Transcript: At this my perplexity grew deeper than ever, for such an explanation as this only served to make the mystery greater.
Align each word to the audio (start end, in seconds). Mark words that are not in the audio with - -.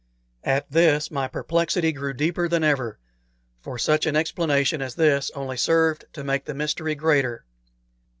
At 0.43 0.67
this 0.71 1.11
my 1.11 1.27
perplexity 1.27 1.91
grew 1.91 2.15
deeper 2.15 2.47
than 2.47 2.63
ever, 2.63 2.97
for 3.61 3.77
such 3.77 4.07
an 4.07 4.15
explanation 4.15 4.81
as 4.81 4.95
this 4.95 5.29
only 5.35 5.57
served 5.57 6.05
to 6.13 6.23
make 6.23 6.45
the 6.45 6.55
mystery 6.55 6.95
greater. 6.95 7.45